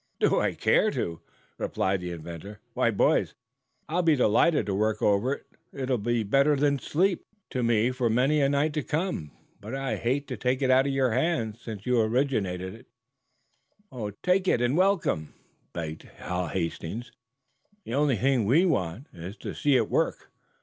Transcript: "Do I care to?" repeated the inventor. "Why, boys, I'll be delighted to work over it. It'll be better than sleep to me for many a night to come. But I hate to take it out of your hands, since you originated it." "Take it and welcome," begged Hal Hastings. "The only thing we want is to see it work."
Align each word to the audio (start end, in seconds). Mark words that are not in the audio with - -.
"Do 0.19 0.39
I 0.39 0.55
care 0.55 0.89
to?" 0.89 1.21
repeated 1.59 2.01
the 2.01 2.11
inventor. 2.11 2.59
"Why, 2.73 2.89
boys, 2.89 3.35
I'll 3.87 4.01
be 4.01 4.15
delighted 4.15 4.65
to 4.65 4.73
work 4.73 4.99
over 4.99 5.33
it. 5.33 5.45
It'll 5.71 5.99
be 5.99 6.23
better 6.23 6.55
than 6.55 6.79
sleep 6.79 7.23
to 7.51 7.61
me 7.61 7.91
for 7.91 8.09
many 8.09 8.41
a 8.41 8.49
night 8.49 8.73
to 8.73 8.81
come. 8.81 9.29
But 9.59 9.75
I 9.75 9.97
hate 9.97 10.27
to 10.29 10.37
take 10.37 10.63
it 10.63 10.71
out 10.71 10.87
of 10.87 10.91
your 10.91 11.11
hands, 11.11 11.61
since 11.61 11.85
you 11.85 12.01
originated 12.01 12.73
it." 12.73 14.15
"Take 14.23 14.47
it 14.47 14.59
and 14.59 14.75
welcome," 14.75 15.35
begged 15.71 16.01
Hal 16.01 16.47
Hastings. 16.47 17.11
"The 17.83 17.93
only 17.93 18.15
thing 18.15 18.45
we 18.47 18.65
want 18.65 19.05
is 19.13 19.37
to 19.37 19.53
see 19.53 19.75
it 19.75 19.87
work." 19.87 20.31